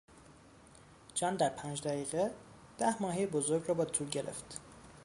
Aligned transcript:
جان 1.15 1.35
در 1.35 1.49
پنج 1.49 1.81
دقیقه 1.81 2.31
ده 2.77 3.01
ماهی 3.01 3.25
بزرگ 3.27 3.63
را 3.67 3.73
با 3.73 3.85
تور 3.85 4.09
گرفت. 4.09 4.61